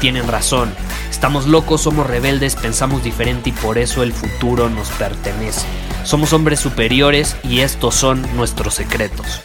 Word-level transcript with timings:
tienen 0.00 0.26
razón. 0.26 0.72
Estamos 1.10 1.46
locos, 1.46 1.82
somos 1.82 2.06
rebeldes, 2.06 2.56
pensamos 2.56 3.04
diferente 3.04 3.50
y 3.50 3.52
por 3.52 3.78
eso 3.78 4.02
el 4.02 4.12
futuro 4.12 4.70
nos 4.70 4.88
pertenece. 4.92 5.66
Somos 6.04 6.32
hombres 6.32 6.58
superiores 6.58 7.36
y 7.44 7.60
estos 7.60 7.94
son 7.94 8.26
nuestros 8.34 8.74
secretos. 8.74 9.42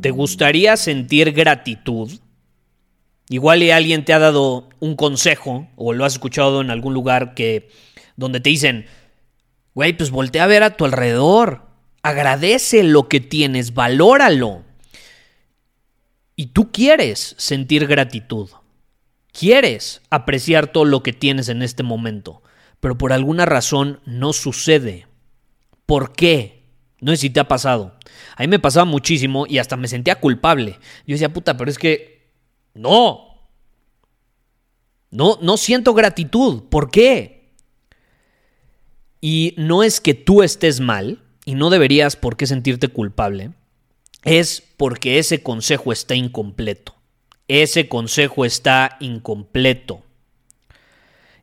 ¿Te 0.00 0.10
gustaría 0.10 0.76
sentir 0.76 1.32
gratitud? 1.32 2.10
Igual 3.28 3.62
y 3.62 3.70
alguien 3.70 4.04
te 4.04 4.12
ha 4.12 4.18
dado 4.18 4.68
un 4.80 4.96
consejo 4.96 5.68
o 5.76 5.92
lo 5.92 6.04
has 6.04 6.14
escuchado 6.14 6.60
en 6.60 6.70
algún 6.70 6.94
lugar 6.94 7.34
que 7.34 7.68
donde 8.16 8.40
te 8.40 8.50
dicen, 8.50 8.86
güey, 9.74 9.92
pues 9.96 10.10
voltea 10.10 10.44
a 10.44 10.48
ver 10.48 10.62
a 10.62 10.76
tu 10.76 10.84
alrededor, 10.84 11.62
agradece 12.02 12.82
lo 12.82 13.08
que 13.08 13.20
tienes, 13.20 13.74
valóralo. 13.74 14.67
Y 16.40 16.46
tú 16.46 16.70
quieres 16.70 17.34
sentir 17.36 17.88
gratitud, 17.88 18.48
quieres 19.32 20.02
apreciar 20.08 20.68
todo 20.68 20.84
lo 20.84 21.02
que 21.02 21.12
tienes 21.12 21.48
en 21.48 21.62
este 21.62 21.82
momento, 21.82 22.44
pero 22.78 22.96
por 22.96 23.12
alguna 23.12 23.44
razón 23.44 23.98
no 24.06 24.32
sucede. 24.32 25.08
¿Por 25.84 26.12
qué? 26.12 26.62
No 27.00 27.10
sé 27.10 27.16
si 27.16 27.30
te 27.30 27.40
ha 27.40 27.48
pasado. 27.48 27.98
A 28.36 28.42
mí 28.42 28.46
me 28.46 28.60
pasaba 28.60 28.84
muchísimo 28.84 29.46
y 29.48 29.58
hasta 29.58 29.76
me 29.76 29.88
sentía 29.88 30.20
culpable. 30.20 30.78
Yo 31.08 31.14
decía, 31.14 31.32
puta, 31.32 31.56
pero 31.56 31.72
es 31.72 31.76
que 31.76 32.30
no. 32.72 33.50
No, 35.10 35.40
no 35.42 35.56
siento 35.56 35.92
gratitud. 35.92 36.68
¿Por 36.70 36.92
qué? 36.92 37.50
Y 39.20 39.54
no 39.56 39.82
es 39.82 40.00
que 40.00 40.14
tú 40.14 40.44
estés 40.44 40.78
mal 40.78 41.20
y 41.44 41.56
no 41.56 41.68
deberías 41.68 42.14
por 42.14 42.36
qué 42.36 42.46
sentirte 42.46 42.86
culpable. 42.86 43.54
Es 44.24 44.62
porque 44.76 45.18
ese 45.18 45.42
consejo 45.42 45.92
está 45.92 46.14
incompleto. 46.14 46.94
Ese 47.46 47.88
consejo 47.88 48.44
está 48.44 48.96
incompleto. 49.00 50.02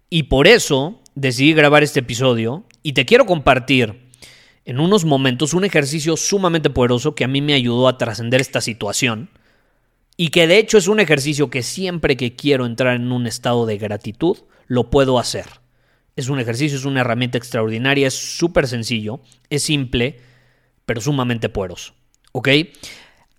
Y 0.09 0.23
por 0.23 0.47
eso 0.47 1.01
decidí 1.15 1.53
grabar 1.53 1.83
este 1.83 2.01
episodio 2.01 2.65
y 2.83 2.93
te 2.93 3.05
quiero 3.05 3.25
compartir 3.25 4.05
en 4.65 4.79
unos 4.79 5.05
momentos 5.05 5.53
un 5.53 5.63
ejercicio 5.63 6.17
sumamente 6.17 6.69
poderoso 6.69 7.15
que 7.15 7.23
a 7.23 7.27
mí 7.27 7.41
me 7.41 7.53
ayudó 7.53 7.87
a 7.87 7.97
trascender 7.97 8.41
esta 8.41 8.61
situación 8.61 9.29
y 10.17 10.29
que 10.29 10.47
de 10.47 10.57
hecho 10.57 10.77
es 10.77 10.87
un 10.87 10.99
ejercicio 10.99 11.49
que 11.49 11.63
siempre 11.63 12.17
que 12.17 12.35
quiero 12.35 12.65
entrar 12.65 12.95
en 12.95 13.11
un 13.11 13.27
estado 13.27 13.65
de 13.65 13.77
gratitud, 13.77 14.37
lo 14.67 14.89
puedo 14.89 15.19
hacer. 15.19 15.45
Es 16.15 16.29
un 16.29 16.39
ejercicio, 16.39 16.77
es 16.77 16.85
una 16.85 17.01
herramienta 17.01 17.37
extraordinaria, 17.37 18.07
es 18.07 18.13
súper 18.13 18.67
sencillo, 18.67 19.19
es 19.49 19.63
simple, 19.63 20.19
pero 20.85 21.01
sumamente 21.01 21.49
poderoso. 21.49 21.93
¿Ok? 22.37 22.49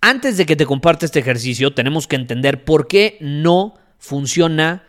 Antes 0.00 0.38
de 0.38 0.46
que 0.46 0.56
te 0.56 0.64
comparte 0.64 1.04
este 1.04 1.18
ejercicio, 1.18 1.74
tenemos 1.74 2.06
que 2.06 2.16
entender 2.16 2.64
por 2.64 2.88
qué 2.88 3.18
no 3.20 3.74
funciona 3.98 4.84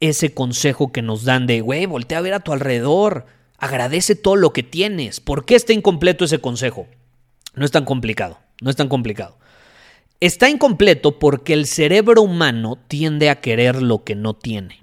ese 0.00 0.34
consejo 0.34 0.90
que 0.90 1.02
nos 1.02 1.22
dan 1.22 1.46
de, 1.46 1.60
güey, 1.60 1.86
voltea 1.86 2.18
a 2.18 2.22
ver 2.22 2.34
a 2.34 2.40
tu 2.40 2.52
alrededor, 2.52 3.26
agradece 3.56 4.16
todo 4.16 4.34
lo 4.34 4.52
que 4.52 4.64
tienes. 4.64 5.20
¿Por 5.20 5.44
qué 5.44 5.54
está 5.54 5.72
incompleto 5.72 6.24
ese 6.24 6.40
consejo? 6.40 6.88
No 7.54 7.64
es 7.64 7.70
tan 7.70 7.84
complicado, 7.84 8.40
no 8.60 8.70
es 8.70 8.76
tan 8.76 8.88
complicado. 8.88 9.38
Está 10.18 10.50
incompleto 10.50 11.20
porque 11.20 11.52
el 11.52 11.66
cerebro 11.66 12.22
humano 12.22 12.76
tiende 12.88 13.30
a 13.30 13.40
querer 13.40 13.82
lo 13.82 14.02
que 14.02 14.16
no 14.16 14.34
tiene. 14.34 14.82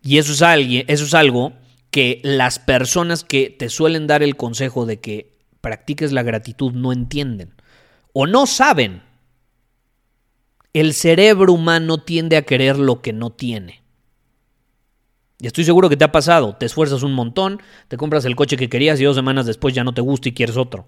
Y 0.00 0.16
eso 0.16 0.32
es, 0.32 0.84
eso 0.86 1.04
es 1.04 1.12
algo 1.12 1.52
que 1.90 2.22
las 2.24 2.60
personas 2.60 3.24
que 3.24 3.50
te 3.50 3.68
suelen 3.68 4.06
dar 4.06 4.22
el 4.22 4.36
consejo 4.36 4.86
de 4.86 5.00
que 5.00 5.36
practiques 5.60 6.12
la 6.12 6.22
gratitud 6.22 6.72
no 6.72 6.94
entienden 6.94 7.57
o 8.12 8.26
no 8.26 8.46
saben. 8.46 9.02
El 10.72 10.94
cerebro 10.94 11.52
humano 11.52 11.98
tiende 11.98 12.36
a 12.36 12.42
querer 12.42 12.78
lo 12.78 13.00
que 13.00 13.12
no 13.12 13.30
tiene. 13.30 13.82
Y 15.40 15.46
estoy 15.46 15.64
seguro 15.64 15.88
que 15.88 15.96
te 15.96 16.04
ha 16.04 16.12
pasado. 16.12 16.56
Te 16.56 16.66
esfuerzas 16.66 17.02
un 17.02 17.12
montón, 17.12 17.60
te 17.88 17.96
compras 17.96 18.24
el 18.24 18.36
coche 18.36 18.56
que 18.56 18.68
querías 18.68 19.00
y 19.00 19.04
dos 19.04 19.16
semanas 19.16 19.46
después 19.46 19.74
ya 19.74 19.84
no 19.84 19.94
te 19.94 20.00
gusta 20.00 20.28
y 20.28 20.32
quieres 20.34 20.56
otro. 20.56 20.86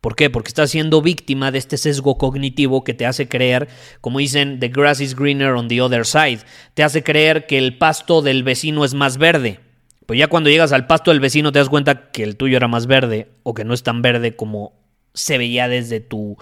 ¿Por 0.00 0.16
qué? 0.16 0.28
Porque 0.28 0.48
estás 0.48 0.70
siendo 0.70 1.00
víctima 1.00 1.50
de 1.50 1.56
este 1.56 1.78
sesgo 1.78 2.18
cognitivo 2.18 2.84
que 2.84 2.92
te 2.92 3.06
hace 3.06 3.26
creer, 3.26 3.68
como 4.02 4.18
dicen, 4.18 4.60
the 4.60 4.68
grass 4.68 5.00
is 5.00 5.16
greener 5.16 5.52
on 5.52 5.68
the 5.68 5.80
other 5.80 6.04
side. 6.04 6.40
Te 6.74 6.82
hace 6.82 7.02
creer 7.02 7.46
que 7.46 7.56
el 7.56 7.78
pasto 7.78 8.20
del 8.20 8.42
vecino 8.42 8.84
es 8.84 8.92
más 8.92 9.16
verde. 9.16 9.60
Pues 10.04 10.18
ya 10.18 10.26
cuando 10.26 10.50
llegas 10.50 10.72
al 10.72 10.86
pasto 10.86 11.10
del 11.10 11.20
vecino 11.20 11.52
te 11.52 11.58
das 11.58 11.70
cuenta 11.70 12.10
que 12.10 12.22
el 12.22 12.36
tuyo 12.36 12.58
era 12.58 12.68
más 12.68 12.86
verde 12.86 13.30
o 13.44 13.54
que 13.54 13.64
no 13.64 13.72
es 13.72 13.82
tan 13.82 14.02
verde 14.02 14.36
como 14.36 14.83
se 15.14 15.38
veía 15.38 15.68
desde 15.68 16.00
tu, 16.00 16.36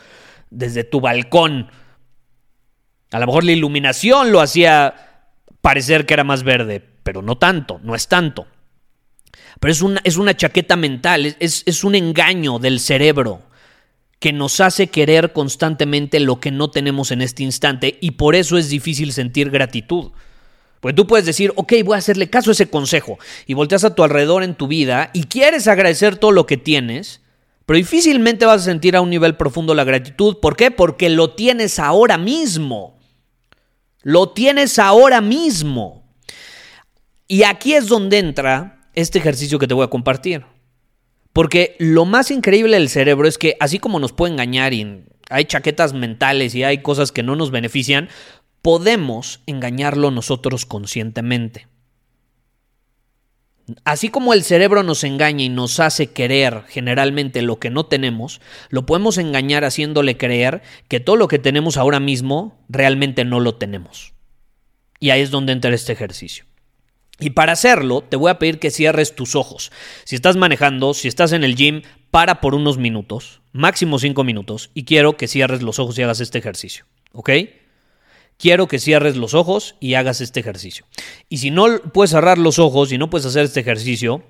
desde 0.50 0.84
tu 0.84 1.00
balcón. 1.00 1.70
A 3.12 3.18
lo 3.18 3.26
mejor 3.26 3.44
la 3.44 3.52
iluminación 3.52 4.32
lo 4.32 4.40
hacía 4.40 4.94
parecer 5.60 6.06
que 6.06 6.14
era 6.14 6.24
más 6.24 6.42
verde, 6.42 6.82
pero 7.02 7.22
no 7.22 7.38
tanto, 7.38 7.80
no 7.82 7.94
es 7.94 8.08
tanto. 8.08 8.46
Pero 9.60 9.72
es 9.72 9.82
una, 9.82 10.00
es 10.02 10.16
una 10.16 10.36
chaqueta 10.36 10.76
mental, 10.76 11.36
es, 11.38 11.62
es 11.66 11.84
un 11.84 11.94
engaño 11.94 12.58
del 12.58 12.80
cerebro 12.80 13.42
que 14.18 14.32
nos 14.32 14.60
hace 14.60 14.86
querer 14.86 15.32
constantemente 15.32 16.20
lo 16.20 16.38
que 16.38 16.52
no 16.52 16.70
tenemos 16.70 17.10
en 17.10 17.22
este 17.22 17.42
instante 17.42 17.98
y 18.00 18.12
por 18.12 18.34
eso 18.34 18.56
es 18.56 18.68
difícil 18.68 19.12
sentir 19.12 19.50
gratitud. 19.50 20.12
Pues 20.82 20.96
tú 20.96 21.06
puedes 21.06 21.26
decir, 21.26 21.52
ok, 21.54 21.74
voy 21.84 21.94
a 21.94 21.98
hacerle 21.98 22.28
caso 22.28 22.50
a 22.50 22.52
ese 22.52 22.68
consejo 22.68 23.18
y 23.46 23.54
volteas 23.54 23.84
a 23.84 23.94
tu 23.94 24.02
alrededor 24.02 24.42
en 24.42 24.56
tu 24.56 24.66
vida 24.66 25.10
y 25.12 25.24
quieres 25.24 25.68
agradecer 25.68 26.16
todo 26.16 26.32
lo 26.32 26.44
que 26.44 26.56
tienes, 26.56 27.21
pero 27.66 27.76
difícilmente 27.76 28.46
vas 28.46 28.62
a 28.62 28.64
sentir 28.64 28.96
a 28.96 29.00
un 29.00 29.10
nivel 29.10 29.36
profundo 29.36 29.74
la 29.74 29.84
gratitud. 29.84 30.38
¿Por 30.40 30.56
qué? 30.56 30.70
Porque 30.70 31.08
lo 31.08 31.30
tienes 31.34 31.78
ahora 31.78 32.18
mismo. 32.18 32.98
Lo 34.02 34.30
tienes 34.30 34.78
ahora 34.78 35.20
mismo. 35.20 36.02
Y 37.28 37.44
aquí 37.44 37.74
es 37.74 37.86
donde 37.86 38.18
entra 38.18 38.88
este 38.94 39.18
ejercicio 39.18 39.58
que 39.58 39.68
te 39.68 39.74
voy 39.74 39.84
a 39.84 39.90
compartir. 39.90 40.44
Porque 41.32 41.76
lo 41.78 42.04
más 42.04 42.30
increíble 42.30 42.76
del 42.76 42.88
cerebro 42.88 43.26
es 43.26 43.38
que 43.38 43.56
así 43.60 43.78
como 43.78 43.98
nos 43.98 44.12
puede 44.12 44.32
engañar 44.32 44.74
y 44.74 45.04
hay 45.30 45.44
chaquetas 45.46 45.94
mentales 45.94 46.54
y 46.54 46.64
hay 46.64 46.82
cosas 46.82 47.10
que 47.10 47.22
no 47.22 47.36
nos 47.36 47.50
benefician, 47.50 48.08
podemos 48.60 49.40
engañarlo 49.46 50.10
nosotros 50.10 50.66
conscientemente. 50.66 51.68
Así 53.84 54.08
como 54.08 54.34
el 54.34 54.42
cerebro 54.42 54.82
nos 54.82 55.04
engaña 55.04 55.44
y 55.44 55.48
nos 55.48 55.80
hace 55.80 56.08
querer 56.08 56.64
generalmente 56.68 57.42
lo 57.42 57.58
que 57.58 57.70
no 57.70 57.86
tenemos, 57.86 58.40
lo 58.70 58.86
podemos 58.86 59.18
engañar 59.18 59.64
haciéndole 59.64 60.16
creer 60.16 60.62
que 60.88 61.00
todo 61.00 61.16
lo 61.16 61.28
que 61.28 61.38
tenemos 61.38 61.76
ahora 61.76 62.00
mismo 62.00 62.58
realmente 62.68 63.24
no 63.24 63.40
lo 63.40 63.54
tenemos. 63.54 64.14
Y 64.98 65.10
ahí 65.10 65.20
es 65.20 65.30
donde 65.30 65.52
entra 65.52 65.74
este 65.74 65.92
ejercicio. 65.92 66.44
Y 67.20 67.30
para 67.30 67.52
hacerlo, 67.52 68.02
te 68.02 68.16
voy 68.16 68.30
a 68.30 68.38
pedir 68.38 68.58
que 68.58 68.70
cierres 68.70 69.14
tus 69.14 69.36
ojos. 69.36 69.70
Si 70.04 70.16
estás 70.16 70.36
manejando, 70.36 70.92
si 70.92 71.06
estás 71.06 71.32
en 71.32 71.44
el 71.44 71.54
gym, 71.54 71.82
para 72.10 72.40
por 72.40 72.54
unos 72.54 72.78
minutos, 72.78 73.42
máximo 73.52 73.98
cinco 73.98 74.24
minutos, 74.24 74.70
y 74.74 74.84
quiero 74.84 75.16
que 75.16 75.28
cierres 75.28 75.62
los 75.62 75.78
ojos 75.78 75.98
y 75.98 76.02
hagas 76.02 76.20
este 76.20 76.38
ejercicio. 76.38 76.84
¿Ok? 77.12 77.30
Quiero 78.42 78.66
que 78.66 78.80
cierres 78.80 79.16
los 79.16 79.34
ojos 79.34 79.76
y 79.78 79.94
hagas 79.94 80.20
este 80.20 80.40
ejercicio. 80.40 80.84
Y 81.28 81.38
si 81.38 81.52
no 81.52 81.80
puedes 81.92 82.10
cerrar 82.10 82.38
los 82.38 82.58
ojos 82.58 82.90
y 82.90 82.98
no 82.98 83.08
puedes 83.08 83.24
hacer 83.24 83.44
este 83.44 83.60
ejercicio, 83.60 84.24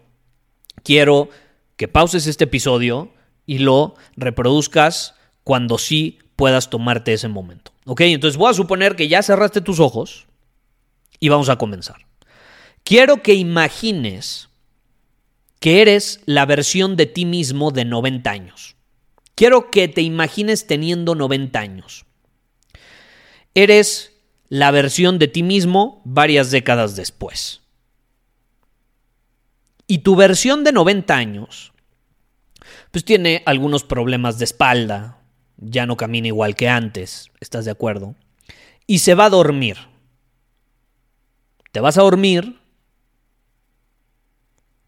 quiero 0.84 1.30
que 1.78 1.88
pauses 1.88 2.26
este 2.26 2.44
episodio 2.44 3.10
y 3.46 3.60
lo 3.60 3.94
reproduzcas 4.14 5.14
cuando 5.44 5.78
sí 5.78 6.18
puedas 6.36 6.68
tomarte 6.68 7.14
ese 7.14 7.28
momento. 7.28 7.72
¿Ok? 7.86 8.02
Entonces 8.02 8.36
voy 8.36 8.50
a 8.50 8.54
suponer 8.54 8.96
que 8.96 9.08
ya 9.08 9.22
cerraste 9.22 9.62
tus 9.62 9.80
ojos 9.80 10.26
y 11.18 11.30
vamos 11.30 11.48
a 11.48 11.56
comenzar. 11.56 12.04
Quiero 12.84 13.22
que 13.22 13.32
imagines 13.32 14.50
que 15.58 15.80
eres 15.80 16.20
la 16.26 16.44
versión 16.44 16.96
de 16.96 17.06
ti 17.06 17.24
mismo 17.24 17.70
de 17.70 17.86
90 17.86 18.30
años. 18.30 18.76
Quiero 19.34 19.70
que 19.70 19.88
te 19.88 20.02
imagines 20.02 20.66
teniendo 20.66 21.14
90 21.14 21.58
años. 21.58 22.04
Eres 23.54 24.12
la 24.48 24.70
versión 24.70 25.18
de 25.18 25.28
ti 25.28 25.42
mismo 25.42 26.02
varias 26.04 26.50
décadas 26.50 26.96
después. 26.96 27.62
Y 29.86 29.98
tu 29.98 30.16
versión 30.16 30.64
de 30.64 30.72
90 30.72 31.14
años, 31.14 31.72
pues 32.90 33.04
tiene 33.04 33.42
algunos 33.46 33.84
problemas 33.84 34.38
de 34.38 34.44
espalda, 34.44 35.22
ya 35.56 35.86
no 35.86 35.96
camina 35.96 36.28
igual 36.28 36.54
que 36.54 36.68
antes, 36.68 37.30
¿estás 37.40 37.64
de 37.64 37.70
acuerdo? 37.70 38.14
Y 38.86 38.98
se 39.00 39.14
va 39.14 39.26
a 39.26 39.30
dormir. 39.30 39.76
Te 41.72 41.80
vas 41.80 41.98
a 41.98 42.02
dormir 42.02 42.58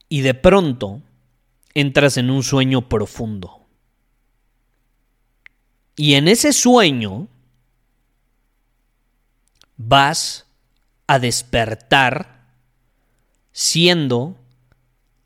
y 0.08 0.20
de 0.20 0.34
pronto 0.34 1.02
entras 1.74 2.16
en 2.16 2.30
un 2.30 2.42
sueño 2.42 2.88
profundo. 2.88 3.66
Y 5.96 6.14
en 6.14 6.28
ese 6.28 6.52
sueño 6.52 7.28
vas 9.76 10.46
a 11.06 11.18
despertar 11.18 12.46
siendo 13.52 14.38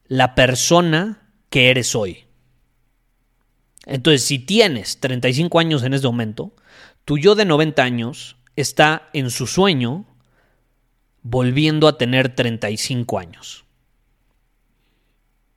la 0.06 0.34
persona 0.34 1.30
que 1.50 1.70
eres 1.70 1.94
hoy. 1.94 2.24
Entonces, 3.86 4.24
si 4.24 4.38
tienes 4.38 5.00
35 5.00 5.58
años 5.58 5.82
en 5.82 5.94
este 5.94 6.06
momento, 6.06 6.54
tu 7.04 7.16
yo 7.16 7.34
de 7.34 7.44
90 7.44 7.82
años 7.82 8.36
está 8.54 9.08
en 9.12 9.30
su 9.30 9.46
sueño 9.46 10.04
volviendo 11.22 11.88
a 11.88 11.96
tener 11.96 12.34
35 12.34 13.18
años. 13.18 13.64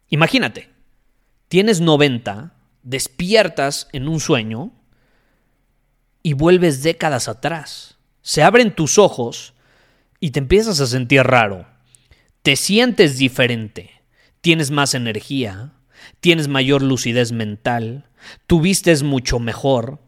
Imagínate, 0.09 0.69
tienes 1.47 1.81
90, 1.81 2.53
despiertas 2.83 3.87
en 3.91 4.07
un 4.07 4.19
sueño 4.19 4.71
y 6.23 6.33
vuelves 6.33 6.83
décadas 6.83 7.27
atrás. 7.27 7.97
Se 8.21 8.43
abren 8.43 8.75
tus 8.75 8.97
ojos 8.97 9.53
y 10.19 10.31
te 10.31 10.39
empiezas 10.39 10.79
a 10.79 10.87
sentir 10.87 11.23
raro. 11.23 11.65
Te 12.43 12.55
sientes 12.55 13.17
diferente. 13.17 13.91
Tienes 14.41 14.71
más 14.71 14.93
energía. 14.93 15.73
Tienes 16.19 16.47
mayor 16.47 16.81
lucidez 16.81 17.31
mental. 17.31 18.05
Tu 18.47 18.61
vista 18.61 18.91
es 18.91 19.03
mucho 19.03 19.39
mejor. 19.39 19.99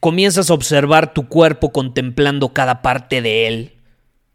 Comienzas 0.00 0.50
a 0.50 0.54
observar 0.54 1.14
tu 1.14 1.28
cuerpo 1.28 1.72
contemplando 1.72 2.52
cada 2.52 2.82
parte 2.82 3.22
de 3.22 3.46
él. 3.46 3.74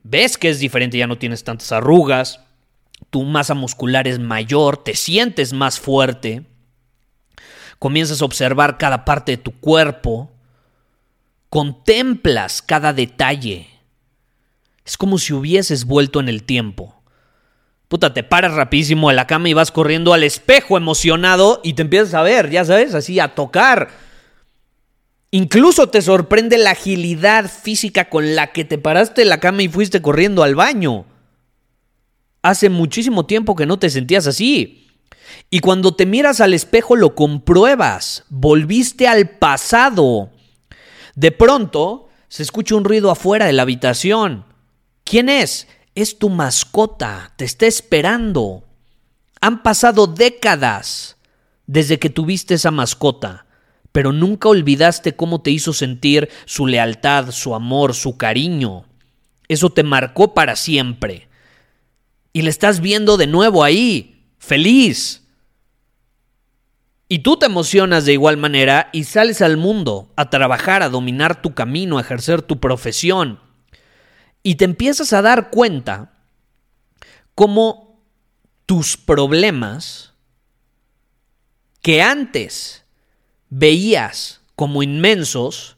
Ves 0.03 0.37
que 0.37 0.49
es 0.49 0.59
diferente, 0.59 0.97
ya 0.97 1.07
no 1.07 1.17
tienes 1.17 1.43
tantas 1.43 1.71
arrugas. 1.71 2.41
Tu 3.09 3.23
masa 3.23 3.53
muscular 3.53 4.07
es 4.07 4.19
mayor, 4.19 4.83
te 4.83 4.95
sientes 4.95 5.53
más 5.53 5.79
fuerte. 5.79 6.43
Comienzas 7.79 8.21
a 8.21 8.25
observar 8.25 8.77
cada 8.77 9.05
parte 9.05 9.33
de 9.33 9.37
tu 9.37 9.51
cuerpo 9.51 10.32
contemplas 11.53 12.63
cada 12.63 12.93
detalle. 12.93 13.67
Es 14.83 14.97
como 14.97 15.19
si 15.19 15.33
hubieses 15.33 15.85
vuelto 15.85 16.19
en 16.19 16.27
el 16.27 16.41
tiempo. 16.41 16.99
Puta, 17.87 18.11
te 18.11 18.23
paras 18.23 18.55
rapidísimo 18.55 19.09
de 19.09 19.15
la 19.15 19.27
cama 19.27 19.49
y 19.49 19.53
vas 19.53 19.69
corriendo 19.69 20.15
al 20.15 20.23
espejo 20.23 20.77
emocionado 20.77 21.61
y 21.63 21.73
te 21.73 21.83
empiezas 21.83 22.15
a 22.15 22.23
ver, 22.23 22.49
ya 22.49 22.65
sabes, 22.65 22.95
así 22.95 23.19
a 23.19 23.35
tocar. 23.35 23.91
Incluso 25.29 25.89
te 25.89 26.01
sorprende 26.01 26.57
la 26.57 26.71
agilidad 26.71 27.47
física 27.51 28.09
con 28.09 28.33
la 28.33 28.51
que 28.51 28.65
te 28.65 28.79
paraste 28.79 29.21
de 29.21 29.25
la 29.25 29.39
cama 29.39 29.61
y 29.61 29.67
fuiste 29.67 30.01
corriendo 30.01 30.41
al 30.41 30.55
baño. 30.55 31.05
Hace 32.41 32.71
muchísimo 32.71 33.27
tiempo 33.27 33.55
que 33.55 33.67
no 33.67 33.77
te 33.77 33.91
sentías 33.91 34.25
así. 34.25 34.87
Y 35.51 35.59
cuando 35.59 35.93
te 35.95 36.07
miras 36.07 36.41
al 36.41 36.55
espejo 36.55 36.95
lo 36.95 37.13
compruebas. 37.13 38.23
Volviste 38.29 39.07
al 39.07 39.29
pasado. 39.29 40.32
De 41.15 41.31
pronto 41.31 42.09
se 42.27 42.43
escucha 42.43 42.75
un 42.75 42.83
ruido 42.83 43.11
afuera 43.11 43.45
de 43.45 43.53
la 43.53 43.61
habitación. 43.61 44.45
¿Quién 45.03 45.29
es? 45.29 45.67
Es 45.95 46.17
tu 46.17 46.29
mascota, 46.29 47.33
te 47.35 47.45
está 47.45 47.67
esperando. 47.67 48.63
Han 49.41 49.61
pasado 49.61 50.07
décadas 50.07 51.17
desde 51.67 51.99
que 51.99 52.09
tuviste 52.09 52.55
esa 52.55 52.71
mascota, 52.71 53.45
pero 53.91 54.11
nunca 54.11 54.49
olvidaste 54.49 55.15
cómo 55.15 55.41
te 55.41 55.51
hizo 55.51 55.73
sentir 55.73 56.29
su 56.45 56.65
lealtad, 56.65 57.31
su 57.31 57.53
amor, 57.53 57.93
su 57.93 58.17
cariño. 58.17 58.85
Eso 59.47 59.69
te 59.69 59.83
marcó 59.83 60.33
para 60.33 60.55
siempre. 60.55 61.27
Y 62.31 62.41
le 62.41 62.49
estás 62.49 62.79
viendo 62.79 63.17
de 63.17 63.27
nuevo 63.27 63.63
ahí, 63.63 64.25
feliz. 64.39 65.22
Y 67.13 67.19
tú 67.19 67.37
te 67.37 67.45
emocionas 67.45 68.05
de 68.05 68.13
igual 68.13 68.37
manera 68.37 68.89
y 68.91 69.03
sales 69.03 69.43
al 69.43 69.55
mundo 69.55 70.11
a 70.15 70.31
trabajar, 70.31 70.81
a 70.81 70.89
dominar 70.89 71.43
tu 71.43 71.53
camino, 71.53 71.99
a 71.99 72.01
ejercer 72.01 72.41
tu 72.41 72.59
profesión. 72.59 73.39
Y 74.41 74.55
te 74.55 74.65
empiezas 74.65 75.13
a 75.13 75.21
dar 75.21 75.51
cuenta 75.51 76.13
cómo 77.35 78.03
tus 78.65 78.97
problemas 78.97 80.15
que 81.83 82.01
antes 82.01 82.83
veías 83.51 84.41
como 84.55 84.81
inmensos, 84.81 85.77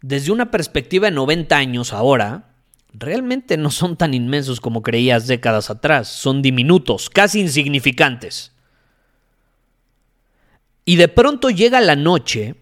desde 0.00 0.30
una 0.30 0.52
perspectiva 0.52 1.08
de 1.08 1.16
90 1.16 1.56
años 1.56 1.92
ahora, 1.92 2.54
realmente 2.92 3.56
no 3.56 3.72
son 3.72 3.96
tan 3.96 4.14
inmensos 4.14 4.60
como 4.60 4.82
creías 4.82 5.26
décadas 5.26 5.70
atrás, 5.70 6.06
son 6.06 6.40
diminutos, 6.40 7.10
casi 7.10 7.40
insignificantes. 7.40 8.52
Y 10.84 10.96
de 10.96 11.08
pronto 11.08 11.50
llega 11.50 11.80
la 11.80 11.96
noche 11.96 12.56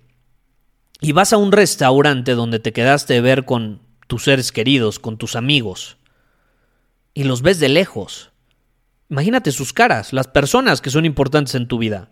y 1.00 1.12
vas 1.12 1.32
a 1.32 1.36
un 1.36 1.52
restaurante 1.52 2.34
donde 2.34 2.58
te 2.58 2.72
quedaste 2.72 3.14
de 3.14 3.20
ver 3.20 3.44
con 3.44 3.80
tus 4.06 4.24
seres 4.24 4.52
queridos, 4.52 4.98
con 4.98 5.18
tus 5.18 5.36
amigos, 5.36 5.98
y 7.14 7.24
los 7.24 7.42
ves 7.42 7.60
de 7.60 7.68
lejos. 7.68 8.32
Imagínate 9.10 9.52
sus 9.52 9.72
caras, 9.72 10.12
las 10.12 10.28
personas 10.28 10.80
que 10.80 10.90
son 10.90 11.04
importantes 11.04 11.54
en 11.54 11.68
tu 11.68 11.78
vida. 11.78 12.10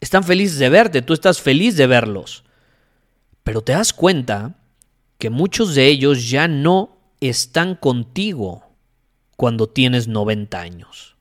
Están 0.00 0.24
felices 0.24 0.58
de 0.58 0.68
verte, 0.68 1.02
tú 1.02 1.12
estás 1.12 1.40
feliz 1.40 1.76
de 1.76 1.86
verlos. 1.86 2.44
Pero 3.42 3.62
te 3.62 3.72
das 3.72 3.92
cuenta 3.92 4.56
que 5.18 5.30
muchos 5.30 5.74
de 5.74 5.86
ellos 5.86 6.30
ya 6.30 6.48
no 6.48 6.96
están 7.20 7.74
contigo 7.74 8.64
cuando 9.36 9.68
tienes 9.68 10.08
90 10.08 10.60
años. 10.60 11.16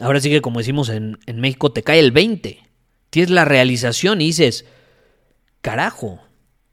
Ahora 0.00 0.20
sí 0.20 0.30
que 0.30 0.40
como 0.40 0.58
decimos 0.58 0.88
en, 0.88 1.18
México, 1.26 1.72
te 1.72 1.82
cae 1.82 1.98
el 1.98 2.12
20. 2.12 2.62
Tienes 3.10 3.30
la 3.30 3.44
realización 3.44 4.20
y 4.20 4.26
dices, 4.26 4.64
carajo, 5.60 6.20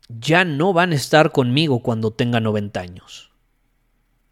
ya 0.09 0.45
no 0.45 0.73
van 0.73 0.91
a 0.91 0.95
estar 0.95 1.31
conmigo 1.31 1.81
cuando 1.81 2.11
tenga 2.11 2.39
90 2.39 2.79
años. 2.79 3.31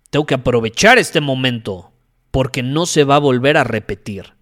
Tengo 0.10 0.26
que 0.26 0.36
aprovechar 0.36 1.00
este 1.00 1.22
momento 1.22 1.92
porque 2.30 2.62
no 2.62 2.86
se 2.86 3.04
va 3.04 3.16
a 3.16 3.20
volver 3.20 3.58
a 3.58 3.64
repetir. 3.64 4.34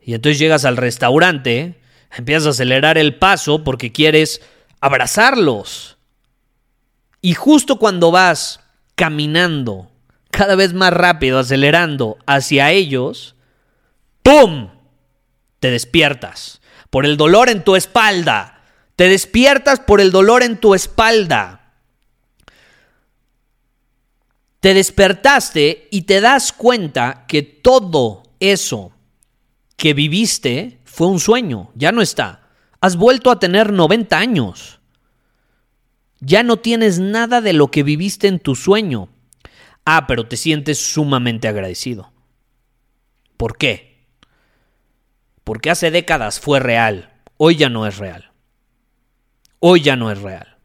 Y 0.00 0.14
entonces 0.14 0.38
llegas 0.38 0.64
al 0.64 0.78
restaurante, 0.78 1.78
empiezas 2.16 2.46
a 2.46 2.50
acelerar 2.50 2.96
el 2.96 3.16
paso 3.16 3.64
porque 3.64 3.92
quieres 3.92 4.40
abrazarlos. 4.80 5.98
Y 7.20 7.34
justo 7.34 7.78
cuando 7.78 8.10
vas 8.10 8.60
caminando 8.94 9.89
cada 10.40 10.54
vez 10.54 10.72
más 10.72 10.90
rápido, 10.90 11.38
acelerando 11.38 12.16
hacia 12.24 12.70
ellos, 12.70 13.36
¡pum! 14.22 14.70
Te 15.58 15.70
despiertas 15.70 16.62
por 16.88 17.04
el 17.04 17.18
dolor 17.18 17.50
en 17.50 17.62
tu 17.62 17.76
espalda. 17.76 18.62
Te 18.96 19.10
despiertas 19.10 19.80
por 19.80 20.00
el 20.00 20.10
dolor 20.10 20.42
en 20.42 20.56
tu 20.56 20.74
espalda. 20.74 21.74
Te 24.60 24.72
despertaste 24.72 25.88
y 25.90 26.02
te 26.02 26.22
das 26.22 26.54
cuenta 26.54 27.26
que 27.28 27.42
todo 27.42 28.22
eso 28.40 28.92
que 29.76 29.92
viviste 29.92 30.80
fue 30.86 31.08
un 31.08 31.20
sueño, 31.20 31.70
ya 31.74 31.92
no 31.92 32.00
está. 32.00 32.48
Has 32.80 32.96
vuelto 32.96 33.30
a 33.30 33.38
tener 33.38 33.74
90 33.74 34.16
años. 34.16 34.80
Ya 36.20 36.42
no 36.42 36.56
tienes 36.56 36.98
nada 36.98 37.42
de 37.42 37.52
lo 37.52 37.70
que 37.70 37.82
viviste 37.82 38.26
en 38.26 38.38
tu 38.38 38.56
sueño. 38.56 39.10
Ah, 39.84 40.06
pero 40.06 40.26
te 40.26 40.36
sientes 40.36 40.78
sumamente 40.78 41.48
agradecido. 41.48 42.12
¿Por 43.36 43.56
qué? 43.56 44.04
Porque 45.44 45.70
hace 45.70 45.90
décadas 45.90 46.40
fue 46.40 46.60
real, 46.60 47.12
hoy 47.36 47.56
ya 47.56 47.68
no 47.68 47.86
es 47.86 47.98
real. 47.98 48.30
Hoy 49.58 49.82
ya 49.82 49.96
no 49.96 50.10
es 50.10 50.20
real. 50.20 50.58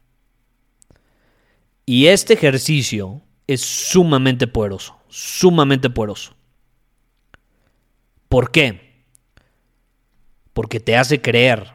Y 1.86 2.08
este 2.08 2.34
ejercicio 2.34 3.22
es 3.48 3.62
sumamente 3.62 4.48
poderoso, 4.48 4.98
sumamente 5.08 5.90
poderoso. 5.90 6.36
¿Por 8.30 8.52
qué? 8.52 9.06
Porque 10.54 10.80
te 10.80 10.98
hace 10.98 11.22
creer 11.22 11.74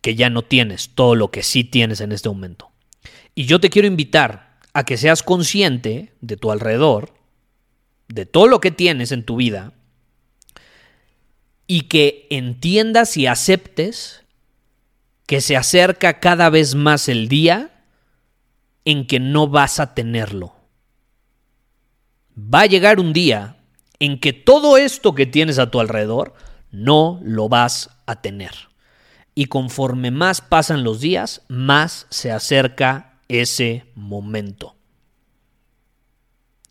que 0.00 0.14
ya 0.14 0.30
no 0.30 0.42
tienes 0.42 0.90
todo 0.94 1.14
lo 1.14 1.30
que 1.30 1.42
sí 1.42 1.64
tienes 1.64 2.00
en 2.00 2.12
este 2.12 2.28
momento. 2.28 2.70
Y 3.34 3.46
yo 3.46 3.60
te 3.60 3.70
quiero 3.70 3.88
invitar 3.88 4.51
a 4.74 4.84
que 4.84 4.96
seas 4.96 5.22
consciente 5.22 6.12
de 6.20 6.36
tu 6.36 6.50
alrededor, 6.50 7.14
de 8.08 8.26
todo 8.26 8.46
lo 8.46 8.60
que 8.60 8.70
tienes 8.70 9.12
en 9.12 9.24
tu 9.24 9.36
vida, 9.36 9.72
y 11.66 11.82
que 11.82 12.26
entiendas 12.30 13.16
y 13.16 13.26
aceptes 13.26 14.24
que 15.26 15.40
se 15.40 15.56
acerca 15.56 16.20
cada 16.20 16.50
vez 16.50 16.74
más 16.74 17.08
el 17.08 17.28
día 17.28 17.84
en 18.84 19.06
que 19.06 19.20
no 19.20 19.48
vas 19.48 19.80
a 19.80 19.94
tenerlo. 19.94 20.54
Va 22.36 22.62
a 22.62 22.66
llegar 22.66 22.98
un 22.98 23.12
día 23.12 23.56
en 23.98 24.18
que 24.18 24.32
todo 24.32 24.76
esto 24.76 25.14
que 25.14 25.26
tienes 25.26 25.58
a 25.58 25.70
tu 25.70 25.80
alrededor 25.80 26.34
no 26.70 27.20
lo 27.22 27.48
vas 27.48 27.90
a 28.06 28.20
tener. 28.20 28.52
Y 29.34 29.46
conforme 29.46 30.10
más 30.10 30.40
pasan 30.40 30.82
los 30.84 31.00
días, 31.00 31.42
más 31.48 32.06
se 32.10 32.32
acerca 32.32 33.11
ese 33.40 33.86
momento. 33.94 34.76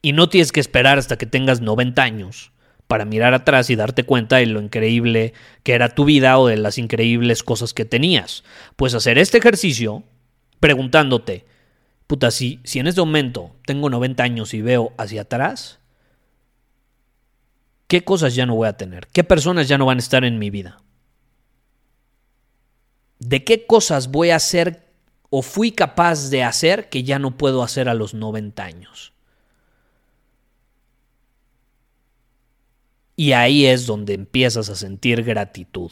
Y 0.02 0.14
no 0.14 0.30
tienes 0.30 0.52
que 0.52 0.60
esperar 0.60 0.98
hasta 0.98 1.18
que 1.18 1.26
tengas 1.26 1.62
90 1.62 2.02
años 2.02 2.52
para 2.88 3.06
mirar 3.06 3.34
atrás 3.34 3.70
y 3.70 3.76
darte 3.76 4.04
cuenta 4.04 4.38
de 4.38 4.48
lo 4.48 4.62
increíble 4.62 5.34
que 5.64 5.74
era 5.74 5.96
tu 5.96 6.06
vida 6.06 6.38
o 6.38 6.48
de 6.48 6.58
las 6.58 6.78
increíbles 6.78 7.44
cosas 7.44 7.74
que 7.74 7.86
tenías. 7.86 8.44
Pues 8.76 8.94
hacer 8.94 9.18
este 9.18 9.38
ejercicio 9.38 10.04
preguntándote, 10.60 11.46
puta, 12.06 12.32
si, 12.32 12.60
si 12.64 12.80
en 12.80 12.88
este 12.88 13.02
momento 13.02 13.56
tengo 13.66 13.90
90 13.90 14.24
años 14.24 14.54
y 14.54 14.62
veo 14.62 14.94
hacia 14.98 15.22
atrás, 15.22 15.80
¿qué 17.88 18.04
cosas 18.04 18.36
ya 18.36 18.46
no 18.46 18.56
voy 18.56 18.68
a 18.68 18.78
tener? 18.78 19.08
¿Qué 19.08 19.24
personas 19.24 19.68
ya 19.68 19.78
no 19.78 19.86
van 19.86 19.98
a 19.98 20.02
estar 20.02 20.26
en 20.26 20.38
mi 20.38 20.50
vida? 20.50 20.82
¿De 23.20 23.44
qué 23.44 23.66
cosas 23.66 24.12
voy 24.12 24.32
a 24.32 24.36
hacer 24.36 24.91
o 25.32 25.42
fui 25.42 25.72
capaz 25.72 26.30
de 26.30 26.44
hacer 26.44 26.90
que 26.90 27.04
ya 27.04 27.18
no 27.18 27.32
puedo 27.38 27.64
hacer 27.64 27.90
a 27.90 27.96
los 27.96 28.14
90 28.14 28.64
años? 28.64 29.14
Y 33.16 33.32
ahí 33.32 33.66
es 33.66 33.86
donde 33.86 34.14
empiezas 34.14 34.70
a 34.70 34.76
sentir 34.76 35.24
gratitud. 35.24 35.92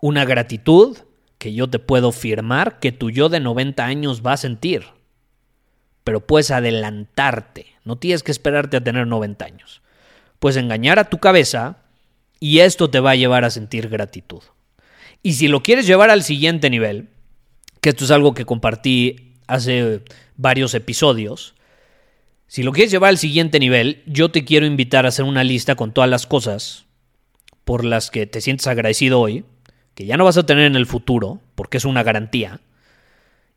Una 0.00 0.24
gratitud 0.24 0.98
que 1.38 1.54
yo 1.54 1.70
te 1.70 1.78
puedo 1.78 2.10
firmar 2.10 2.80
que 2.80 2.90
tu 2.90 3.10
yo 3.10 3.28
de 3.28 3.38
90 3.38 3.84
años 3.84 4.22
va 4.26 4.32
a 4.32 4.38
sentir. 4.38 4.84
Pero 6.04 6.26
puedes 6.26 6.50
adelantarte, 6.50 7.66
no 7.84 7.96
tienes 7.96 8.22
que 8.22 8.32
esperarte 8.32 8.76
a 8.76 8.82
tener 8.82 9.06
90 9.06 9.44
años. 9.44 9.82
Puedes 10.40 10.56
engañar 10.56 10.98
a 10.98 11.08
tu 11.08 11.18
cabeza 11.18 11.76
y 12.40 12.58
esto 12.58 12.90
te 12.90 12.98
va 12.98 13.12
a 13.12 13.16
llevar 13.16 13.44
a 13.44 13.50
sentir 13.50 13.88
gratitud. 13.88 14.42
Y 15.22 15.34
si 15.34 15.46
lo 15.46 15.62
quieres 15.62 15.86
llevar 15.86 16.10
al 16.10 16.24
siguiente 16.24 16.70
nivel, 16.70 17.08
que 17.82 17.90
esto 17.90 18.04
es 18.04 18.10
algo 18.10 18.32
que 18.32 18.46
compartí 18.46 19.34
hace 19.46 20.00
varios 20.36 20.72
episodios, 20.72 21.54
si 22.46 22.62
lo 22.62 22.72
quieres 22.72 22.92
llevar 22.92 23.10
al 23.10 23.18
siguiente 23.18 23.58
nivel, 23.58 24.02
yo 24.06 24.30
te 24.30 24.44
quiero 24.44 24.66
invitar 24.66 25.04
a 25.04 25.08
hacer 25.08 25.24
una 25.24 25.42
lista 25.42 25.74
con 25.74 25.92
todas 25.92 26.08
las 26.08 26.26
cosas 26.26 26.84
por 27.64 27.84
las 27.84 28.10
que 28.10 28.26
te 28.26 28.40
sientes 28.40 28.66
agradecido 28.66 29.20
hoy, 29.20 29.44
que 29.94 30.06
ya 30.06 30.16
no 30.16 30.24
vas 30.24 30.36
a 30.36 30.46
tener 30.46 30.64
en 30.66 30.76
el 30.76 30.86
futuro, 30.86 31.40
porque 31.54 31.78
es 31.78 31.84
una 31.84 32.02
garantía. 32.02 32.60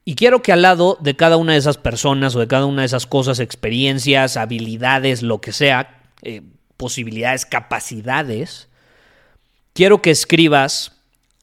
Y 0.05 0.15
quiero 0.15 0.41
que 0.41 0.51
al 0.51 0.61
lado 0.61 0.97
de 1.01 1.15
cada 1.15 1.37
una 1.37 1.53
de 1.53 1.59
esas 1.59 1.77
personas 1.77 2.35
o 2.35 2.39
de 2.39 2.47
cada 2.47 2.65
una 2.65 2.81
de 2.81 2.87
esas 2.87 3.05
cosas, 3.05 3.39
experiencias, 3.39 4.37
habilidades, 4.37 5.21
lo 5.21 5.39
que 5.41 5.51
sea, 5.51 6.01
eh, 6.21 6.41
posibilidades, 6.77 7.45
capacidades, 7.45 8.69
quiero 9.73 10.01
que 10.01 10.11
escribas 10.11 10.93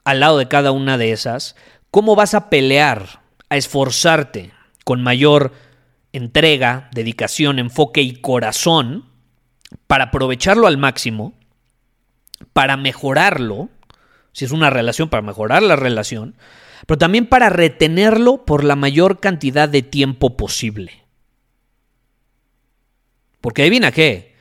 al 0.05 0.21
lado 0.21 0.39
de 0.39 0.49
cada 0.49 0.73
una 0.73 0.99
de 0.99 1.13
esas 1.13 1.55
cómo 1.93 2.17
vas 2.17 2.33
a 2.33 2.49
pelear, 2.49 3.21
a 3.51 3.57
esforzarte 3.57 4.51
con 4.85 5.03
mayor 5.03 5.53
entrega, 6.13 6.89
dedicación, 6.93 7.59
enfoque 7.59 8.01
y 8.01 8.15
corazón 8.15 9.05
para 9.87 10.05
aprovecharlo 10.05 10.67
al 10.67 10.79
máximo, 10.79 11.35
para 12.55 12.79
mejorarlo, 12.79 13.69
si 14.33 14.47
es 14.47 14.53
una 14.53 14.71
relación, 14.71 15.11
para 15.11 15.23
mejorar 15.23 15.63
la 15.63 15.77
relación, 15.77 16.35
pero 16.87 16.97
también 16.97 17.27
para 17.27 17.51
retenerlo 17.51 18.47
por 18.47 18.65
la 18.65 18.75
mayor 18.75 19.21
cantidad 19.21 19.69
de 19.69 19.83
tiempo 19.83 20.35
posible. 20.35 21.05
Porque 23.43 23.63
adivina 23.63 23.93
qué, 23.93 24.35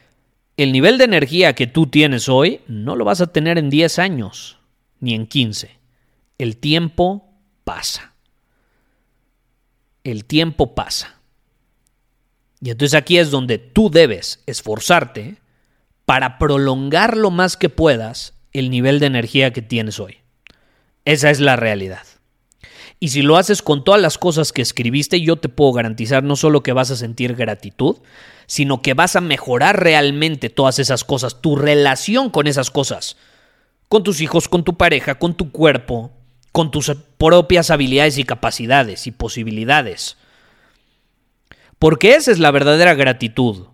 el 0.55 0.72
nivel 0.72 0.98
de 0.98 1.03
energía 1.03 1.53
que 1.53 1.67
tú 1.67 1.88
tienes 1.88 2.29
hoy 2.29 2.62
no 2.67 2.96
lo 2.96 3.03
vas 3.03 3.20
a 3.20 3.27
tener 3.27 3.58
en 3.58 3.70
10 3.70 4.00
años, 4.00 4.58
ni 5.01 5.13
en 5.13 5.27
15. 5.27 5.70
El 6.38 6.55
tiempo 6.55 7.30
pasa. 7.63 8.13
El 10.03 10.25
tiempo 10.25 10.74
pasa. 10.74 11.20
Y 12.62 12.70
entonces 12.70 12.96
aquí 12.96 13.18
es 13.18 13.32
donde 13.32 13.58
tú 13.58 13.89
debes 13.89 14.44
esforzarte 14.46 15.38
para 16.06 16.38
prolongar 16.38 17.18
lo 17.18 17.32
más 17.32 17.58
que 17.58 17.70
puedas 17.70 18.34
el 18.53 18.70
nivel 18.70 19.00
de 19.00 19.08
energía 19.08 19.53
que 19.53 19.62
tienes 19.62 20.00
hoy. 20.00 20.18
Esa 21.06 21.30
es 21.30 21.39
la 21.39 21.56
realidad. 21.56 22.06
Y 23.00 23.10
si 23.10 23.24
lo 23.24 23.38
haces 23.38 23.63
con 23.63 23.84
todas 23.84 24.00
las 24.00 24.20
cosas 24.20 24.51
que 24.51 24.62
escribiste, 24.62 25.22
yo 25.22 25.38
te 25.38 25.50
puedo 25.50 25.74
garantizar 25.74 26.24
no 26.24 26.36
solo 26.36 26.62
que 26.62 26.74
vas 26.74 26.91
a 26.91 26.96
sentir 26.96 27.36
gratitud, 27.36 27.98
sino 28.46 28.84
que 28.84 28.94
vas 28.94 29.15
a 29.15 29.22
mejorar 29.22 29.82
realmente 29.82 30.51
todas 30.51 30.77
esas 30.77 31.03
cosas, 31.03 31.41
tu 31.41 31.56
relación 31.56 32.30
con 32.30 32.46
esas 32.46 32.70
cosas, 32.70 33.18
con 33.89 34.03
tus 34.03 34.22
hijos, 34.22 34.48
con 34.48 34.63
tu 34.63 34.77
pareja, 34.77 35.15
con 35.15 35.34
tu 35.34 35.51
cuerpo, 35.51 36.12
con 36.51 36.72
tus 36.72 36.91
propias 37.17 37.72
habilidades 37.72 38.17
y 38.17 38.24
capacidades 38.24 39.08
y 39.08 39.12
posibilidades. 39.12 40.17
Porque 41.79 42.15
esa 42.15 42.31
es 42.31 42.39
la 42.39 42.51
verdadera 42.51 42.93
gratitud. 42.93 43.67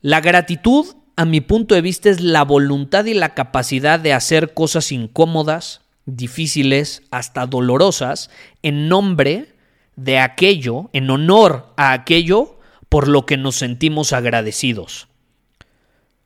La 0.00 0.20
gratitud, 0.20 0.86
a 1.16 1.24
mi 1.24 1.40
punto 1.40 1.74
de 1.74 1.80
vista, 1.80 2.10
es 2.10 2.20
la 2.20 2.44
voluntad 2.44 3.04
y 3.06 3.14
la 3.14 3.34
capacidad 3.34 3.98
de 3.98 4.12
hacer 4.12 4.54
cosas 4.54 4.92
incómodas, 4.92 5.80
difíciles, 6.06 7.02
hasta 7.10 7.46
dolorosas, 7.46 8.30
en 8.62 8.88
nombre 8.88 9.54
de 9.96 10.18
aquello, 10.18 10.88
en 10.92 11.10
honor 11.10 11.72
a 11.76 11.92
aquello 11.92 12.58
por 12.88 13.08
lo 13.08 13.26
que 13.26 13.36
nos 13.36 13.56
sentimos 13.56 14.12
agradecidos. 14.12 15.08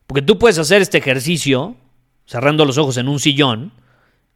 Porque 0.07 0.21
tú 0.21 0.37
puedes 0.37 0.59
hacer 0.59 0.81
este 0.81 0.97
ejercicio 0.97 1.75
cerrando 2.25 2.65
los 2.65 2.77
ojos 2.77 2.97
en 2.97 3.07
un 3.07 3.19
sillón 3.19 3.71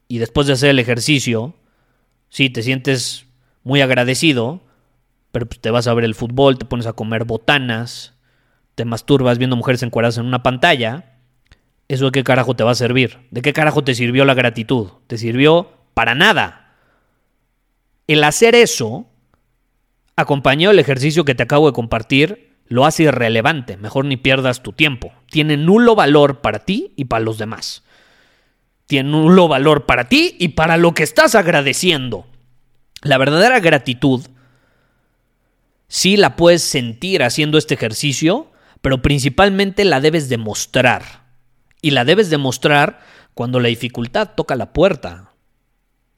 y 0.09 0.17
después 0.17 0.47
de 0.47 0.53
hacer 0.53 0.71
el 0.71 0.79
ejercicio, 0.79 1.53
sí, 2.29 2.49
te 2.49 2.63
sientes 2.63 3.27
muy 3.63 3.79
agradecido, 3.79 4.61
pero 5.31 5.45
pues, 5.45 5.61
te 5.61 5.69
vas 5.69 5.87
a 5.87 5.93
ver 5.93 6.03
el 6.03 6.15
fútbol, 6.15 6.57
te 6.57 6.65
pones 6.65 6.87
a 6.87 6.93
comer 6.93 7.25
botanas, 7.25 8.15
te 8.73 8.85
masturbas 8.85 9.37
viendo 9.37 9.55
mujeres 9.55 9.83
encuadradas 9.83 10.17
en 10.17 10.25
una 10.25 10.41
pantalla, 10.41 11.19
¿eso 11.87 12.05
de 12.05 12.11
qué 12.11 12.23
carajo 12.23 12.55
te 12.55 12.63
va 12.63 12.71
a 12.71 12.75
servir? 12.75 13.19
¿De 13.29 13.43
qué 13.43 13.53
carajo 13.53 13.83
te 13.83 13.93
sirvió 13.93 14.25
la 14.25 14.33
gratitud? 14.33 14.89
Te 15.05 15.19
sirvió 15.19 15.71
para 15.93 16.15
nada. 16.15 16.75
El 18.07 18.23
hacer 18.23 18.55
eso, 18.55 19.05
acompañado 20.15 20.71
del 20.71 20.79
ejercicio 20.79 21.23
que 21.23 21.35
te 21.35 21.43
acabo 21.43 21.67
de 21.67 21.73
compartir, 21.73 22.55
lo 22.65 22.85
hace 22.85 23.03
irrelevante. 23.03 23.77
Mejor 23.77 24.05
ni 24.05 24.17
pierdas 24.17 24.63
tu 24.63 24.73
tiempo. 24.73 25.11
Tiene 25.29 25.55
nulo 25.55 25.93
valor 25.93 26.41
para 26.41 26.65
ti 26.65 26.93
y 26.95 27.05
para 27.05 27.23
los 27.23 27.37
demás. 27.37 27.83
Tiene 28.89 29.11
nulo 29.11 29.47
valor 29.47 29.85
para 29.85 30.09
ti 30.09 30.35
y 30.39 30.47
para 30.47 30.75
lo 30.75 30.95
que 30.95 31.03
estás 31.03 31.35
agradeciendo. 31.35 32.25
La 33.03 33.19
verdadera 33.19 33.59
gratitud 33.59 34.25
sí 35.87 36.17
la 36.17 36.35
puedes 36.35 36.63
sentir 36.63 37.21
haciendo 37.21 37.59
este 37.59 37.75
ejercicio, 37.75 38.51
pero 38.81 39.03
principalmente 39.03 39.85
la 39.85 40.01
debes 40.01 40.27
demostrar. 40.27 41.27
Y 41.83 41.91
la 41.91 42.03
debes 42.03 42.31
demostrar 42.31 42.99
cuando 43.35 43.59
la 43.59 43.67
dificultad 43.67 44.31
toca 44.35 44.55
la 44.55 44.73
puerta, 44.73 45.33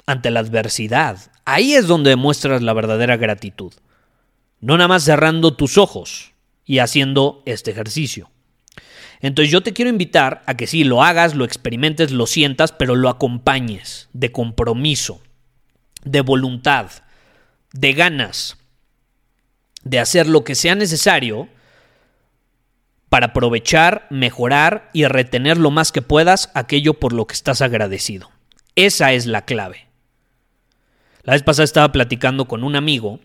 ante 0.05 0.31
la 0.31 0.39
adversidad. 0.39 1.17
Ahí 1.43 1.73
es 1.73 1.87
donde 1.87 2.11
demuestras 2.11 2.61
la 2.61 2.71
verdadera 2.71 3.17
gratitud. 3.17 3.73
No 4.61 4.77
nada 4.77 4.87
más 4.87 5.03
cerrando 5.03 5.55
tus 5.55 5.77
ojos 5.77 6.31
y 6.63 6.79
haciendo 6.79 7.43
este 7.45 7.71
ejercicio. 7.71 8.31
Entonces 9.21 9.51
yo 9.51 9.61
te 9.61 9.73
quiero 9.73 9.89
invitar 9.89 10.41
a 10.47 10.55
que 10.55 10.67
sí, 10.67 10.83
lo 10.83 11.03
hagas, 11.03 11.35
lo 11.35 11.45
experimentes, 11.45 12.11
lo 12.11 12.25
sientas, 12.25 12.71
pero 12.71 12.95
lo 12.95 13.07
acompañes 13.07 14.09
de 14.13 14.31
compromiso, 14.31 15.21
de 16.03 16.21
voluntad, 16.21 16.87
de 17.71 17.93
ganas, 17.93 18.57
de 19.83 19.99
hacer 19.99 20.27
lo 20.27 20.43
que 20.43 20.55
sea 20.55 20.75
necesario 20.75 21.49
para 23.09 23.27
aprovechar, 23.27 24.07
mejorar 24.09 24.89
y 24.93 25.05
retener 25.05 25.57
lo 25.57 25.69
más 25.69 25.91
que 25.91 26.01
puedas 26.01 26.49
aquello 26.55 26.95
por 26.95 27.13
lo 27.13 27.27
que 27.27 27.33
estás 27.33 27.61
agradecido. 27.61 28.31
Esa 28.75 29.13
es 29.13 29.25
la 29.27 29.45
clave. 29.45 29.87
La 31.23 31.33
vez 31.33 31.43
pasada 31.43 31.65
estaba 31.65 31.91
platicando 31.91 32.47
con 32.47 32.63
un 32.63 32.75
amigo 32.75 33.19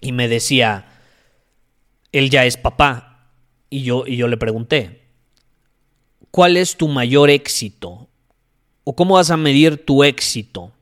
y 0.00 0.10
me 0.12 0.26
decía, 0.26 0.86
él 2.10 2.30
ya 2.30 2.44
es 2.44 2.56
papá, 2.56 3.11
y 3.72 3.84
yo, 3.84 4.04
y 4.06 4.18
yo 4.18 4.28
le 4.28 4.36
pregunté, 4.36 5.00
¿cuál 6.30 6.58
es 6.58 6.76
tu 6.76 6.88
mayor 6.88 7.30
éxito? 7.30 8.10
¿O 8.84 8.94
cómo 8.94 9.14
vas 9.14 9.30
a 9.30 9.38
medir 9.38 9.82
tu 9.86 10.04
éxito 10.04 10.72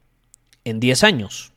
en 0.65 0.81
10 0.81 1.05
años? 1.05 1.53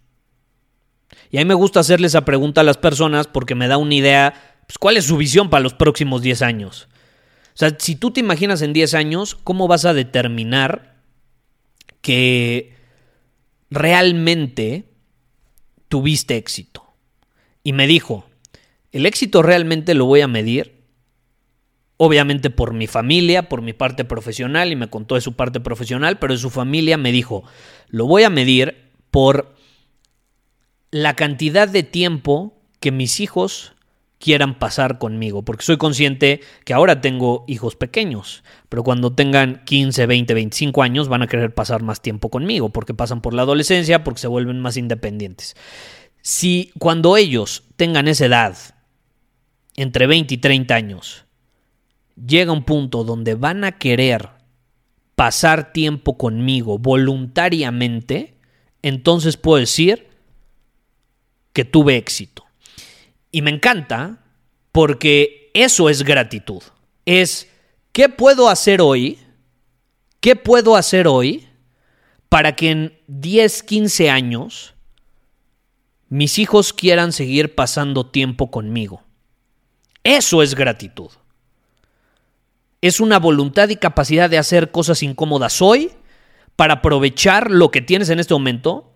Y 1.31 1.37
a 1.37 1.41
mí 1.41 1.45
me 1.45 1.55
gusta 1.55 1.79
hacerle 1.79 2.05
esa 2.05 2.23
pregunta 2.23 2.61
a 2.61 2.63
las 2.63 2.77
personas 2.77 3.25
porque 3.25 3.55
me 3.55 3.67
da 3.67 3.77
una 3.77 3.95
idea, 3.95 4.61
pues, 4.67 4.77
¿cuál 4.77 4.95
es 4.95 5.05
su 5.05 5.17
visión 5.17 5.49
para 5.49 5.63
los 5.63 5.73
próximos 5.73 6.21
10 6.21 6.43
años? 6.43 6.87
O 7.47 7.57
sea, 7.57 7.75
si 7.79 7.95
tú 7.95 8.11
te 8.11 8.19
imaginas 8.19 8.61
en 8.61 8.71
10 8.71 8.93
años, 8.93 9.33
¿cómo 9.33 9.67
vas 9.67 9.85
a 9.85 9.95
determinar 9.95 10.97
que 12.01 12.75
realmente 13.71 14.85
tuviste 15.87 16.37
éxito? 16.37 16.93
Y 17.63 17.73
me 17.73 17.87
dijo, 17.87 18.27
el 18.91 19.07
éxito 19.07 19.41
realmente 19.41 19.95
lo 19.95 20.05
voy 20.05 20.21
a 20.21 20.27
medir, 20.27 20.72
obviamente 21.97 22.49
por 22.49 22.73
mi 22.73 22.87
familia, 22.87 23.49
por 23.49 23.61
mi 23.61 23.73
parte 23.73 24.05
profesional, 24.05 24.71
y 24.71 24.75
me 24.75 24.89
contó 24.89 25.15
de 25.15 25.21
su 25.21 25.33
parte 25.33 25.59
profesional, 25.59 26.19
pero 26.19 26.33
de 26.33 26.39
su 26.39 26.49
familia 26.49 26.97
me 26.97 27.11
dijo, 27.11 27.43
lo 27.87 28.05
voy 28.05 28.23
a 28.23 28.29
medir 28.29 28.91
por 29.11 29.55
la 30.91 31.15
cantidad 31.15 31.67
de 31.67 31.83
tiempo 31.83 32.53
que 32.79 32.91
mis 32.91 33.19
hijos 33.19 33.73
quieran 34.23 34.57
pasar 34.57 34.99
conmigo, 34.99 35.43
porque 35.43 35.65
soy 35.65 35.75
consciente 35.75 36.39
que 36.63 36.73
ahora 36.73 37.01
tengo 37.01 37.43
hijos 37.47 37.75
pequeños, 37.75 38.43
pero 38.69 38.83
cuando 38.83 39.13
tengan 39.13 39.63
15, 39.65 40.05
20, 40.05 40.33
25 40.33 40.81
años 40.81 41.09
van 41.09 41.23
a 41.23 41.27
querer 41.27 41.53
pasar 41.53 41.83
más 41.83 42.01
tiempo 42.01 42.29
conmigo, 42.29 42.69
porque 42.69 42.93
pasan 42.93 43.21
por 43.21 43.33
la 43.33 43.41
adolescencia, 43.41 44.05
porque 44.05 44.21
se 44.21 44.27
vuelven 44.27 44.61
más 44.61 44.77
independientes. 44.77 45.57
Si 46.21 46.71
cuando 46.79 47.17
ellos 47.17 47.63
tengan 47.75 48.07
esa 48.07 48.27
edad, 48.27 48.57
entre 49.75 50.07
20 50.07 50.35
y 50.35 50.37
30 50.37 50.73
años, 50.73 51.22
llega 52.15 52.51
un 52.51 52.63
punto 52.63 53.03
donde 53.03 53.35
van 53.35 53.63
a 53.63 53.73
querer 53.73 54.29
pasar 55.15 55.73
tiempo 55.73 56.17
conmigo 56.17 56.77
voluntariamente, 56.77 58.37
entonces 58.81 59.37
puedo 59.37 59.59
decir 59.59 60.07
que 61.53 61.65
tuve 61.65 61.97
éxito. 61.97 62.43
Y 63.31 63.41
me 63.41 63.51
encanta 63.51 64.23
porque 64.71 65.51
eso 65.53 65.89
es 65.89 66.03
gratitud. 66.03 66.61
Es, 67.05 67.47
¿qué 67.91 68.09
puedo 68.09 68.49
hacer 68.49 68.81
hoy? 68.81 69.19
¿Qué 70.19 70.35
puedo 70.35 70.75
hacer 70.75 71.07
hoy 71.07 71.47
para 72.29 72.55
que 72.55 72.71
en 72.71 72.99
10, 73.07 73.63
15 73.63 74.09
años 74.09 74.73
mis 76.09 76.39
hijos 76.39 76.73
quieran 76.73 77.11
seguir 77.11 77.55
pasando 77.55 78.07
tiempo 78.07 78.49
conmigo? 78.49 79.03
Eso 80.03 80.41
es 80.41 80.55
gratitud. 80.55 81.09
Es 82.83 82.99
una 82.99 83.17
voluntad 83.17 83.69
y 83.69 83.77
capacidad 83.77 84.29
de 84.29 84.37
hacer 84.37 84.71
cosas 84.71 85.03
incómodas 85.03 85.61
hoy 85.61 85.91
para 86.57 86.73
aprovechar 86.73 87.49
lo 87.49 87.71
que 87.71 87.79
tienes 87.79 88.09
en 88.09 88.19
este 88.19 88.33
momento 88.33 88.91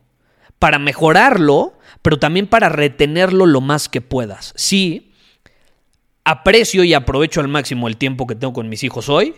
para 0.60 0.78
mejorarlo, 0.78 1.80
pero 2.02 2.20
también 2.20 2.48
para 2.48 2.68
retenerlo 2.68 3.46
lo 3.46 3.62
más 3.62 3.88
que 3.88 4.02
puedas. 4.02 4.52
Sí, 4.58 5.14
aprecio 6.26 6.84
y 6.84 6.94
aprovecho 6.94 7.40
al 7.40 7.48
máximo 7.48 7.88
el 7.88 7.96
tiempo 7.96 8.28
que 8.28 8.36
tengo 8.36 8.52
con 8.52 8.68
mis 8.68 8.84
hijos 8.84 9.08
hoy, 9.08 9.36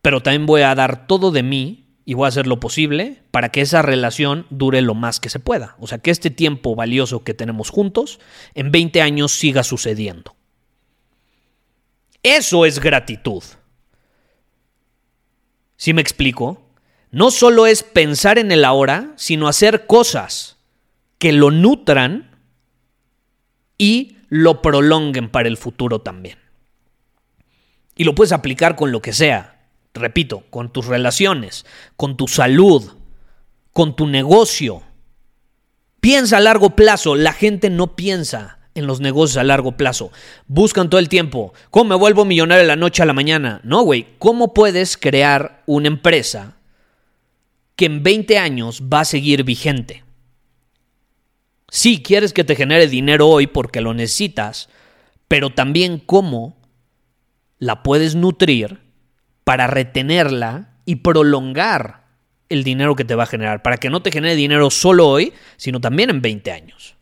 pero 0.00 0.22
también 0.22 0.46
voy 0.46 0.62
a 0.62 0.76
dar 0.76 1.08
todo 1.08 1.32
de 1.32 1.42
mí 1.42 1.88
y 2.04 2.14
voy 2.14 2.26
a 2.26 2.28
hacer 2.28 2.46
lo 2.46 2.60
posible 2.60 3.24
para 3.32 3.48
que 3.48 3.62
esa 3.62 3.82
relación 3.82 4.46
dure 4.50 4.80
lo 4.80 4.94
más 4.94 5.18
que 5.18 5.28
se 5.28 5.40
pueda. 5.40 5.74
O 5.80 5.88
sea, 5.88 5.98
que 5.98 6.12
este 6.12 6.30
tiempo 6.30 6.76
valioso 6.76 7.24
que 7.24 7.34
tenemos 7.34 7.70
juntos 7.70 8.20
en 8.54 8.70
20 8.70 9.02
años 9.02 9.32
siga 9.32 9.64
sucediendo. 9.64 10.36
Eso 12.22 12.64
es 12.64 12.78
gratitud. 12.78 13.42
¿Sí 15.78 15.94
me 15.94 16.02
explico? 16.02 16.60
No 17.10 17.30
solo 17.30 17.66
es 17.66 17.84
pensar 17.84 18.36
en 18.38 18.52
el 18.52 18.64
ahora, 18.64 19.12
sino 19.16 19.48
hacer 19.48 19.86
cosas 19.86 20.58
que 21.18 21.32
lo 21.32 21.52
nutran 21.52 22.36
y 23.78 24.16
lo 24.28 24.60
prolonguen 24.60 25.30
para 25.30 25.48
el 25.48 25.56
futuro 25.56 26.00
también. 26.00 26.36
Y 27.96 28.04
lo 28.04 28.14
puedes 28.14 28.32
aplicar 28.32 28.74
con 28.74 28.90
lo 28.90 29.00
que 29.00 29.12
sea, 29.12 29.68
repito, 29.94 30.44
con 30.50 30.72
tus 30.72 30.86
relaciones, 30.86 31.64
con 31.96 32.16
tu 32.16 32.26
salud, 32.26 32.92
con 33.72 33.94
tu 33.94 34.08
negocio. 34.08 34.82
Piensa 36.00 36.38
a 36.38 36.40
largo 36.40 36.76
plazo, 36.76 37.14
la 37.14 37.32
gente 37.32 37.70
no 37.70 37.94
piensa 37.94 38.57
en 38.78 38.86
los 38.86 39.00
negocios 39.00 39.36
a 39.36 39.44
largo 39.44 39.72
plazo. 39.72 40.10
Buscan 40.46 40.88
todo 40.88 40.98
el 40.98 41.08
tiempo, 41.08 41.52
¿cómo 41.70 41.90
me 41.90 41.94
vuelvo 41.96 42.24
millonario 42.24 42.62
de 42.62 42.68
la 42.68 42.76
noche 42.76 43.02
a 43.02 43.06
la 43.06 43.12
mañana? 43.12 43.60
No, 43.64 43.82
güey, 43.82 44.06
¿cómo 44.18 44.54
puedes 44.54 44.96
crear 44.96 45.62
una 45.66 45.88
empresa 45.88 46.56
que 47.76 47.86
en 47.86 48.02
20 48.02 48.38
años 48.38 48.82
va 48.82 49.00
a 49.00 49.04
seguir 49.04 49.44
vigente? 49.44 50.04
Sí, 51.70 52.02
quieres 52.02 52.32
que 52.32 52.44
te 52.44 52.56
genere 52.56 52.86
dinero 52.86 53.28
hoy 53.28 53.46
porque 53.46 53.80
lo 53.80 53.92
necesitas, 53.92 54.68
pero 55.26 55.50
también 55.50 55.98
cómo 55.98 56.56
la 57.58 57.82
puedes 57.82 58.14
nutrir 58.14 58.80
para 59.44 59.66
retenerla 59.66 60.76
y 60.84 60.96
prolongar 60.96 62.04
el 62.48 62.64
dinero 62.64 62.96
que 62.96 63.04
te 63.04 63.14
va 63.14 63.24
a 63.24 63.26
generar, 63.26 63.62
para 63.62 63.76
que 63.76 63.90
no 63.90 64.02
te 64.02 64.10
genere 64.10 64.34
dinero 64.34 64.70
solo 64.70 65.06
hoy, 65.06 65.34
sino 65.56 65.80
también 65.80 66.08
en 66.10 66.22
20 66.22 66.50
años. 66.52 66.97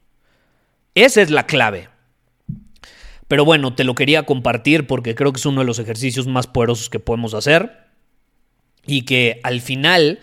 Esa 0.96 1.20
es 1.20 1.30
la 1.30 1.44
clave. 1.44 1.90
Pero 3.28 3.44
bueno, 3.44 3.74
te 3.74 3.84
lo 3.84 3.94
quería 3.94 4.22
compartir 4.24 4.86
porque 4.86 5.14
creo 5.14 5.30
que 5.30 5.38
es 5.38 5.44
uno 5.46 5.60
de 5.60 5.66
los 5.66 5.78
ejercicios 5.78 6.26
más 6.26 6.46
poderosos 6.46 6.88
que 6.88 7.00
podemos 7.00 7.34
hacer 7.34 7.84
y 8.86 9.02
que 9.02 9.38
al 9.42 9.60
final 9.60 10.20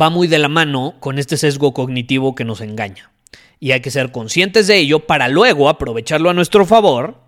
va 0.00 0.10
muy 0.10 0.28
de 0.28 0.38
la 0.38 0.48
mano 0.48 0.94
con 1.00 1.18
este 1.18 1.36
sesgo 1.36 1.74
cognitivo 1.74 2.36
que 2.36 2.44
nos 2.44 2.60
engaña 2.60 3.10
y 3.58 3.72
hay 3.72 3.80
que 3.80 3.90
ser 3.90 4.12
conscientes 4.12 4.68
de 4.68 4.76
ello 4.76 5.08
para 5.08 5.26
luego 5.26 5.68
aprovecharlo 5.68 6.30
a 6.30 6.34
nuestro 6.34 6.66
favor 6.66 7.20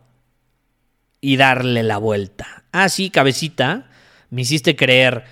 y 1.21 1.37
darle 1.37 1.83
la 1.83 1.99
vuelta. 1.99 2.65
Ah, 2.71 2.87
cabecita, 3.13 3.91
me 4.31 4.43
hiciste 4.43 4.77
creer 4.77 5.25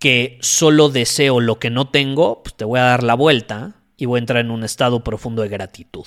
que 0.00 0.38
solo 0.40 0.88
deseo 0.88 1.38
lo 1.38 1.60
que 1.60 1.70
no 1.70 1.88
tengo, 1.88 2.42
pues 2.42 2.56
te 2.56 2.64
voy 2.64 2.80
a 2.80 2.84
dar 2.84 3.04
la 3.04 3.14
vuelta 3.14 3.76
y 3.96 4.06
voy 4.06 4.18
a 4.18 4.20
entrar 4.22 4.44
en 4.44 4.50
un 4.50 4.64
estado 4.64 5.04
profundo 5.04 5.42
de 5.42 5.48
gratitud. 5.48 6.06